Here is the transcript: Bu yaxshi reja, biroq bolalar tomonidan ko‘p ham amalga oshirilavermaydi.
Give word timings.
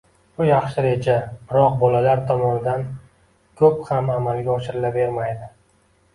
Bu 0.37 0.45
yaxshi 0.45 0.83
reja, 0.85 1.17
biroq 1.51 1.75
bolalar 1.83 2.23
tomonidan 2.31 2.83
ko‘p 3.61 3.87
ham 3.93 4.11
amalga 4.17 4.53
oshirilavermaydi. 4.57 5.55